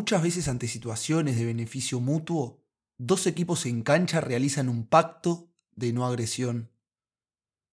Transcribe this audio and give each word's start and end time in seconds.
Muchas 0.00 0.22
veces 0.22 0.48
ante 0.48 0.66
situaciones 0.66 1.36
de 1.36 1.44
beneficio 1.44 2.00
mutuo, 2.00 2.64
dos 2.96 3.26
equipos 3.26 3.66
en 3.66 3.82
cancha 3.82 4.22
realizan 4.22 4.70
un 4.70 4.86
pacto 4.86 5.52
de 5.76 5.92
no 5.92 6.06
agresión. 6.06 6.70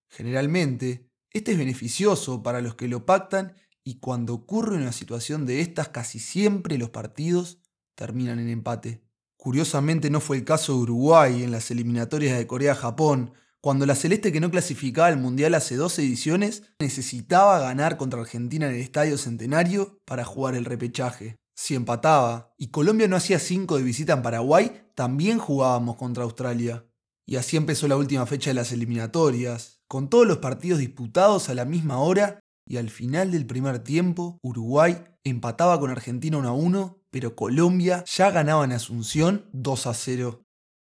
Generalmente, 0.10 1.10
este 1.32 1.54
es 1.54 1.58
beneficioso 1.58 2.44
para 2.44 2.60
los 2.60 2.76
que 2.76 2.90
lo 2.90 3.06
pactan 3.06 3.56
y 3.86 4.00
cuando 4.00 4.34
ocurre 4.34 4.76
una 4.76 4.92
situación 4.92 5.46
de 5.46 5.62
estas 5.62 5.88
casi 5.88 6.20
siempre 6.20 6.78
los 6.78 6.90
partidos 6.90 7.60
terminan 7.96 8.40
en 8.40 8.50
empate. 8.50 9.06
Curiosamente 9.38 10.10
no 10.10 10.20
fue 10.20 10.36
el 10.36 10.44
caso 10.44 10.74
de 10.74 10.80
Uruguay 10.80 11.44
en 11.44 11.52
las 11.52 11.72
eliminatorias 11.72 12.38
de 12.38 12.46
Corea-Japón, 12.46 13.32
cuando 13.62 13.86
la 13.86 13.96
Celeste 13.96 14.34
que 14.34 14.42
no 14.42 14.52
clasificaba 14.52 15.08
al 15.08 15.18
Mundial 15.18 15.56
hace 15.56 15.78
dos 15.78 15.98
ediciones 15.98 16.64
necesitaba 16.78 17.58
ganar 17.60 17.96
contra 17.96 18.20
Argentina 18.20 18.68
en 18.68 18.76
el 18.76 18.82
Estadio 18.82 19.18
Centenario 19.18 20.02
para 20.04 20.26
jugar 20.26 20.56
el 20.56 20.66
repechaje. 20.66 21.38
Si 21.58 21.74
empataba 21.74 22.54
y 22.58 22.68
Colombia 22.68 23.08
no 23.08 23.16
hacía 23.16 23.40
cinco 23.40 23.78
de 23.78 23.84
visita 23.84 24.14
en 24.14 24.22
Paraguay, 24.22 24.84
también 24.94 25.40
jugábamos 25.40 25.96
contra 25.96 26.24
Australia. 26.24 26.86
Y 27.26 27.38
así 27.38 27.58
empezó 27.58 27.88
la 27.88 27.98
última 27.98 28.28
fecha 28.28 28.52
de 28.52 28.54
las 28.54 28.72
eliminatorias, 28.72 29.82
con 29.88 30.08
todos 30.08 30.28
los 30.28 30.38
partidos 30.38 30.80
disputados 30.80 31.50
a 31.50 31.56
la 31.56 31.66
misma 31.66 31.98
hora 31.98 32.40
y 32.68 32.78
al 32.78 32.92
final 32.92 33.32
del 33.32 33.48
primer 33.48 33.80
tiempo, 33.80 34.38
Uruguay 34.44 35.04
empataba 35.24 35.80
con 35.80 35.90
Argentina 35.90 36.38
1 36.38 36.48
a 36.48 36.54
1, 36.54 37.02
pero 37.10 37.36
Colombia 37.36 38.04
ya 38.06 38.30
ganaba 38.30 38.64
en 38.64 38.74
Asunción 38.74 39.50
2 39.52 39.88
a 39.88 39.94
0. 39.96 40.44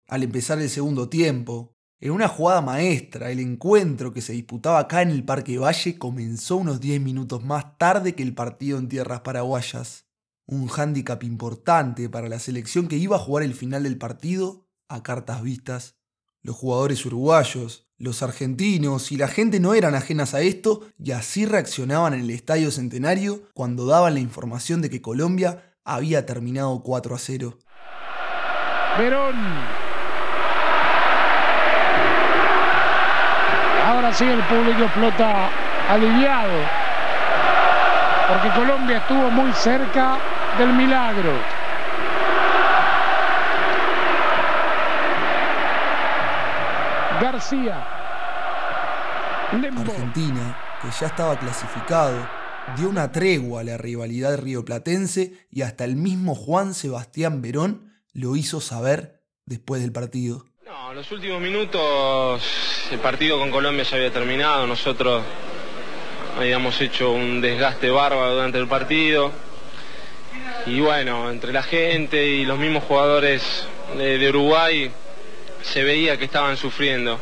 Al 0.08 0.24
empezar 0.24 0.62
el 0.62 0.70
segundo 0.70 1.10
tiempo, 1.10 1.74
en 2.00 2.12
una 2.12 2.28
jugada 2.28 2.62
maestra, 2.62 3.32
el 3.32 3.40
encuentro 3.40 4.14
que 4.14 4.22
se 4.22 4.34
disputaba 4.34 4.80
acá 4.80 5.02
en 5.02 5.10
el 5.10 5.24
Parque 5.24 5.58
Valle 5.58 5.98
comenzó 5.98 6.58
unos 6.58 6.80
10 6.80 7.02
minutos 7.02 7.44
más 7.44 7.78
tarde 7.80 8.14
que 8.14 8.24
el 8.24 8.36
partido 8.36 8.78
en 8.78 8.90
tierras 8.90 9.22
paraguayas. 9.22 10.06
Un 10.52 10.68
hándicap 10.68 11.24
importante 11.24 12.10
para 12.10 12.28
la 12.28 12.38
selección 12.38 12.90
que 12.90 12.98
iba 12.98 13.16
a 13.16 13.20
jugar 13.20 13.46
el 13.46 13.54
final 13.54 13.84
del 13.84 13.98
partido 13.98 14.68
a 14.90 15.02
cartas 15.02 15.42
vistas. 15.42 15.96
Los 16.42 16.58
jugadores 16.58 17.06
uruguayos, 17.06 17.88
los 17.98 18.22
argentinos 18.22 19.14
y 19.14 19.16
la 19.16 19.30
gente 19.30 19.62
no 19.62 19.76
eran 19.76 19.96
ajenas 19.96 20.34
a 20.34 20.42
esto 20.42 20.82
y 21.00 21.12
así 21.12 21.46
reaccionaban 21.46 22.14
en 22.14 22.20
el 22.20 22.32
Estadio 22.32 22.70
Centenario 22.70 23.44
cuando 23.54 23.86
daban 23.86 24.14
la 24.16 24.20
información 24.20 24.82
de 24.82 24.90
que 24.90 25.02
Colombia 25.02 25.74
había 25.86 26.26
terminado 26.26 26.84
4 26.84 27.16
a 27.16 27.18
0. 27.18 27.58
Verón 28.98 29.36
Ahora 33.88 34.14
sí 34.14 34.26
el 34.26 34.44
público 34.44 34.90
flota 34.90 35.50
aliviado, 35.88 36.60
porque 38.28 38.50
Colombia 38.50 38.98
estuvo 38.98 39.32
muy 39.32 39.54
cerca 39.54 40.20
del 40.58 40.74
milagro. 40.74 41.32
García. 47.22 47.88
Argentina, 49.52 50.58
que 50.82 50.88
ya 51.00 51.08
estaba 51.08 51.38
clasificado, 51.38 52.28
dio 52.78 52.90
una 52.90 53.12
tregua 53.12 53.62
a 53.62 53.64
la 53.64 53.78
rivalidad 53.78 54.38
rioplatense 54.40 55.48
y 55.52 55.62
hasta 55.62 55.84
el 55.84 55.96
mismo 55.96 56.36
Juan 56.36 56.74
Sebastián 56.74 57.42
Verón 57.42 57.94
lo 58.14 58.36
hizo 58.36 58.62
saber 58.62 59.22
después 59.46 59.82
del 59.82 59.92
partido. 59.92 60.46
No, 60.66 60.92
en 60.92 60.98
los 60.98 61.12
últimos 61.12 61.42
minutos 61.42 62.44
el 62.92 63.00
partido 63.00 63.38
con 63.40 63.52
Colombia 63.52 63.84
ya 63.84 63.98
había 63.98 64.12
terminado, 64.12 64.68
nosotros 64.68 65.24
habíamos 66.38 66.80
hecho 66.82 67.12
un 67.12 67.42
desgaste 67.42 67.90
bárbaro 67.90 68.36
durante 68.36 68.58
el 68.58 68.68
partido 68.68 69.32
y 70.66 70.80
bueno, 70.82 71.30
entre 71.30 71.54
la 71.54 71.64
gente 71.64 72.26
y 72.28 72.46
los 72.46 72.60
mismos 72.60 72.84
jugadores 72.84 73.68
de, 73.98 74.30
Uruguay 74.30 74.92
se 75.62 75.84
veía 75.84 76.18
que 76.18 76.26
estaban 76.26 76.58
sufriendo. 76.58 77.20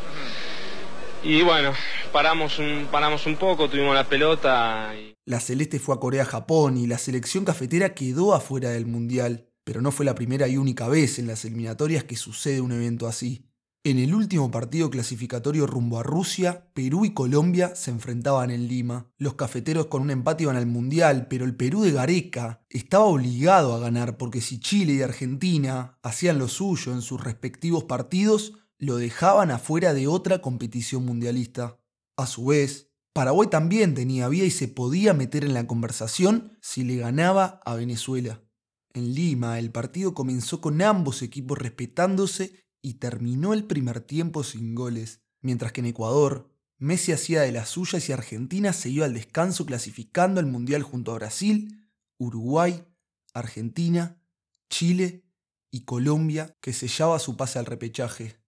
Y 1.22 1.42
bueno, 1.42 1.72
paramos 2.12 2.58
un, 2.58 2.88
paramos 2.90 3.26
un 3.26 3.36
poco, 3.36 3.68
tuvimos 3.68 3.94
la 3.94 4.04
pelota. 4.04 4.92
La 5.26 5.40
Celeste 5.40 5.78
fue 5.78 5.94
a 5.94 5.98
Corea-Japón 5.98 6.76
y 6.76 6.86
la 6.86 6.98
selección 6.98 7.44
cafetera 7.44 7.94
quedó 7.94 8.34
afuera 8.34 8.70
del 8.70 8.86
Mundial 8.86 9.50
pero 9.70 9.82
no 9.82 9.92
fue 9.92 10.04
la 10.04 10.16
primera 10.16 10.48
y 10.48 10.56
única 10.56 10.88
vez 10.88 11.20
en 11.20 11.28
las 11.28 11.44
eliminatorias 11.44 12.02
que 12.02 12.16
sucede 12.16 12.60
un 12.60 12.72
evento 12.72 13.06
así. 13.06 13.49
En 13.82 13.98
el 13.98 14.14
último 14.14 14.50
partido 14.50 14.90
clasificatorio 14.90 15.66
rumbo 15.66 15.98
a 15.98 16.02
Rusia, 16.02 16.70
Perú 16.74 17.06
y 17.06 17.14
Colombia 17.14 17.74
se 17.74 17.90
enfrentaban 17.90 18.50
en 18.50 18.68
Lima. 18.68 19.10
Los 19.16 19.36
cafeteros 19.36 19.86
con 19.86 20.02
un 20.02 20.10
empate 20.10 20.42
iban 20.42 20.56
al 20.56 20.66
Mundial, 20.66 21.28
pero 21.28 21.46
el 21.46 21.56
Perú 21.56 21.80
de 21.80 21.92
Gareca 21.92 22.62
estaba 22.68 23.06
obligado 23.06 23.72
a 23.72 23.78
ganar 23.78 24.18
porque 24.18 24.42
si 24.42 24.60
Chile 24.60 24.92
y 24.92 25.02
Argentina 25.02 25.98
hacían 26.02 26.38
lo 26.38 26.48
suyo 26.48 26.92
en 26.92 27.00
sus 27.00 27.24
respectivos 27.24 27.84
partidos, 27.84 28.52
lo 28.76 28.98
dejaban 28.98 29.50
afuera 29.50 29.94
de 29.94 30.08
otra 30.08 30.42
competición 30.42 31.06
mundialista. 31.06 31.80
A 32.18 32.26
su 32.26 32.44
vez, 32.44 32.90
Paraguay 33.14 33.48
también 33.48 33.94
tenía 33.94 34.28
vía 34.28 34.44
y 34.44 34.50
se 34.50 34.68
podía 34.68 35.14
meter 35.14 35.42
en 35.42 35.54
la 35.54 35.66
conversación 35.66 36.58
si 36.60 36.84
le 36.84 36.96
ganaba 36.96 37.62
a 37.64 37.76
Venezuela. 37.76 38.42
En 38.92 39.14
Lima, 39.14 39.58
el 39.58 39.70
partido 39.70 40.12
comenzó 40.12 40.60
con 40.60 40.82
ambos 40.82 41.22
equipos 41.22 41.56
respetándose 41.56 42.60
y 42.82 42.94
terminó 42.94 43.52
el 43.52 43.64
primer 43.64 44.00
tiempo 44.00 44.42
sin 44.44 44.74
goles, 44.74 45.20
mientras 45.40 45.72
que 45.72 45.80
en 45.80 45.86
Ecuador, 45.86 46.50
Messi 46.78 47.12
hacía 47.12 47.42
de 47.42 47.52
las 47.52 47.68
suyas 47.68 48.08
y 48.08 48.12
Argentina 48.12 48.72
se 48.72 48.88
iba 48.88 49.04
al 49.04 49.14
descanso 49.14 49.66
clasificando 49.66 50.40
al 50.40 50.46
Mundial 50.46 50.82
junto 50.82 51.12
a 51.12 51.16
Brasil, 51.16 51.90
Uruguay, 52.18 52.84
Argentina, 53.34 54.22
Chile 54.70 55.24
y 55.70 55.84
Colombia, 55.84 56.56
que 56.60 56.72
sellaba 56.72 57.18
su 57.18 57.36
pase 57.36 57.58
al 57.58 57.66
repechaje. 57.66 58.40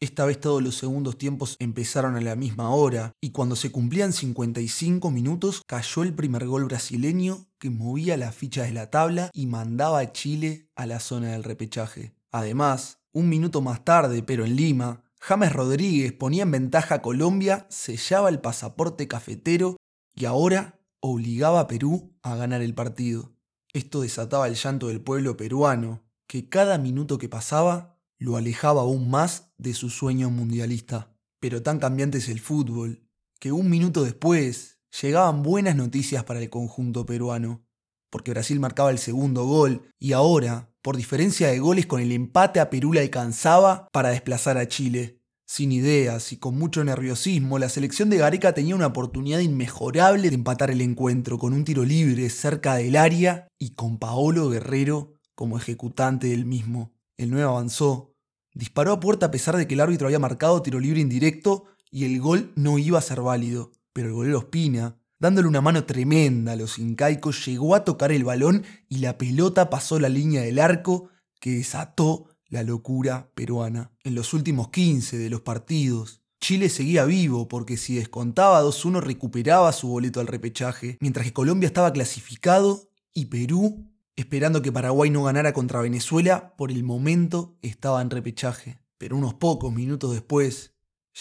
Esta 0.00 0.24
vez 0.24 0.40
todos 0.40 0.60
los 0.60 0.74
segundos 0.74 1.16
tiempos 1.16 1.54
empezaron 1.60 2.16
a 2.16 2.20
la 2.20 2.34
misma 2.34 2.70
hora 2.70 3.12
y 3.20 3.30
cuando 3.30 3.54
se 3.54 3.70
cumplían 3.70 4.12
55 4.12 5.12
minutos 5.12 5.62
cayó 5.64 6.02
el 6.02 6.12
primer 6.12 6.44
gol 6.48 6.64
brasileño 6.64 7.46
que 7.60 7.70
movía 7.70 8.16
las 8.16 8.34
fichas 8.34 8.66
de 8.66 8.72
la 8.72 8.90
tabla 8.90 9.30
y 9.32 9.46
mandaba 9.46 10.00
a 10.00 10.12
Chile 10.12 10.68
a 10.74 10.86
la 10.86 10.98
zona 10.98 11.30
del 11.30 11.44
repechaje. 11.44 12.16
Además, 12.32 12.98
un 13.12 13.28
minuto 13.28 13.60
más 13.60 13.84
tarde, 13.84 14.22
pero 14.22 14.44
en 14.44 14.56
Lima, 14.56 15.04
James 15.20 15.52
Rodríguez 15.52 16.12
ponía 16.12 16.42
en 16.42 16.50
ventaja 16.50 16.96
a 16.96 17.02
Colombia, 17.02 17.66
sellaba 17.70 18.28
el 18.28 18.40
pasaporte 18.40 19.06
cafetero 19.06 19.76
y 20.14 20.24
ahora 20.24 20.80
obligaba 21.00 21.60
a 21.60 21.68
Perú 21.68 22.16
a 22.22 22.36
ganar 22.36 22.62
el 22.62 22.74
partido. 22.74 23.32
Esto 23.72 24.00
desataba 24.00 24.48
el 24.48 24.54
llanto 24.54 24.88
del 24.88 25.00
pueblo 25.00 25.36
peruano, 25.36 26.02
que 26.26 26.48
cada 26.48 26.78
minuto 26.78 27.18
que 27.18 27.28
pasaba 27.28 27.98
lo 28.18 28.36
alejaba 28.36 28.82
aún 28.82 29.10
más 29.10 29.52
de 29.58 29.74
su 29.74 29.90
sueño 29.90 30.30
mundialista. 30.30 31.16
Pero 31.40 31.62
tan 31.62 31.78
cambiante 31.78 32.18
es 32.18 32.28
el 32.28 32.40
fútbol, 32.40 33.08
que 33.38 33.52
un 33.52 33.68
minuto 33.68 34.04
después 34.04 34.78
llegaban 35.00 35.42
buenas 35.42 35.74
noticias 35.74 36.24
para 36.24 36.40
el 36.40 36.50
conjunto 36.50 37.06
peruano, 37.06 37.64
porque 38.12 38.30
Brasil 38.32 38.60
marcaba 38.60 38.90
el 38.90 38.98
segundo 38.98 39.46
gol 39.46 39.88
y 39.98 40.12
ahora, 40.12 40.68
por 40.82 40.98
diferencia 40.98 41.48
de 41.48 41.58
goles 41.58 41.86
con 41.86 41.98
el 41.98 42.12
empate 42.12 42.60
a 42.60 42.68
Perú 42.68 42.92
le 42.92 43.00
alcanzaba 43.00 43.88
para 43.90 44.10
desplazar 44.10 44.58
a 44.58 44.68
Chile. 44.68 45.22
Sin 45.46 45.72
ideas 45.72 46.30
y 46.30 46.36
con 46.36 46.58
mucho 46.58 46.84
nerviosismo, 46.84 47.58
la 47.58 47.70
selección 47.70 48.10
de 48.10 48.18
Gareca 48.18 48.52
tenía 48.52 48.76
una 48.76 48.88
oportunidad 48.88 49.38
inmejorable 49.40 50.28
de 50.28 50.34
empatar 50.34 50.70
el 50.70 50.82
encuentro 50.82 51.38
con 51.38 51.54
un 51.54 51.64
tiro 51.64 51.84
libre 51.84 52.28
cerca 52.28 52.74
del 52.74 52.96
área 52.96 53.48
y 53.58 53.70
con 53.70 53.98
Paolo 53.98 54.50
Guerrero 54.50 55.14
como 55.34 55.56
ejecutante 55.56 56.26
del 56.26 56.44
mismo. 56.44 56.92
El 57.16 57.30
9 57.30 57.44
avanzó, 57.44 58.14
Disparó 58.54 58.92
a 58.92 59.00
puerta 59.00 59.26
a 59.26 59.30
pesar 59.30 59.56
de 59.56 59.66
que 59.66 59.72
el 59.72 59.80
árbitro 59.80 60.06
había 60.06 60.18
marcado 60.18 60.60
tiro 60.60 60.78
libre 60.78 61.00
indirecto 61.00 61.64
y 61.90 62.04
el 62.04 62.20
gol 62.20 62.52
no 62.56 62.78
iba 62.78 62.98
a 62.98 63.02
ser 63.02 63.22
válido. 63.22 63.72
Pero 63.94 64.08
el 64.08 64.14
golero 64.14 64.38
Espina, 64.38 64.98
dándole 65.22 65.46
una 65.46 65.60
mano 65.60 65.84
tremenda 65.84 66.50
a 66.50 66.56
los 66.56 66.80
incaicos, 66.80 67.46
llegó 67.46 67.76
a 67.76 67.84
tocar 67.84 68.10
el 68.10 68.24
balón 68.24 68.64
y 68.88 68.98
la 68.98 69.18
pelota 69.18 69.70
pasó 69.70 70.00
la 70.00 70.08
línea 70.08 70.42
del 70.42 70.58
arco 70.58 71.10
que 71.38 71.52
desató 71.52 72.26
la 72.48 72.64
locura 72.64 73.30
peruana. 73.36 73.92
En 74.02 74.16
los 74.16 74.34
últimos 74.34 74.70
15 74.70 75.18
de 75.18 75.30
los 75.30 75.42
partidos, 75.42 76.22
Chile 76.40 76.68
seguía 76.68 77.04
vivo 77.04 77.46
porque 77.46 77.76
si 77.76 77.94
descontaba 77.94 78.64
2-1 78.64 79.00
recuperaba 79.00 79.70
su 79.70 79.86
boleto 79.86 80.18
al 80.18 80.26
repechaje, 80.26 80.98
mientras 81.00 81.24
que 81.24 81.32
Colombia 81.32 81.68
estaba 81.68 81.92
clasificado 81.92 82.90
y 83.14 83.26
Perú 83.26 83.86
esperando 84.16 84.60
que 84.60 84.72
Paraguay 84.72 85.08
no 85.10 85.22
ganara 85.22 85.52
contra 85.52 85.80
Venezuela, 85.80 86.52
por 86.56 86.72
el 86.72 86.82
momento 86.82 87.54
estaba 87.62 88.02
en 88.02 88.10
repechaje. 88.10 88.80
Pero 88.98 89.16
unos 89.16 89.34
pocos 89.34 89.72
minutos 89.72 90.14
después, 90.14 90.74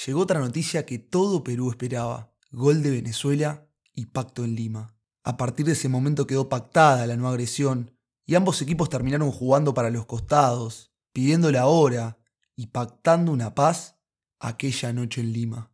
llegó 0.07 0.21
otra 0.21 0.39
noticia 0.39 0.87
que 0.87 0.97
todo 0.97 1.43
Perú 1.43 1.69
esperaba, 1.69 2.33
gol 2.49 2.81
de 2.81 2.89
Venezuela 2.89 3.67
y 3.93 4.07
pacto 4.07 4.43
en 4.43 4.55
Lima. 4.55 4.95
A 5.23 5.37
partir 5.37 5.65
de 5.65 5.73
ese 5.73 5.89
momento 5.89 6.27
quedó 6.27 6.49
pactada 6.49 7.05
la 7.07 7.15
no 7.15 7.27
agresión, 7.27 7.95
y 8.25 8.35
ambos 8.35 8.61
equipos 8.61 8.89
terminaron 8.89 9.31
jugando 9.31 9.73
para 9.73 9.89
los 9.89 10.05
costados, 10.05 10.93
pidiendo 11.13 11.51
la 11.51 11.67
hora 11.67 12.17
y 12.55 12.67
pactando 12.67 13.31
una 13.31 13.55
paz 13.55 13.99
aquella 14.39 14.93
noche 14.93 15.21
en 15.21 15.33
Lima. 15.33 15.70